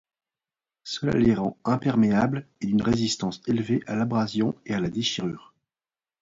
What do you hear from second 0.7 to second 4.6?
Cela les rend imperméables et d'une résistance élevée à l'abrasion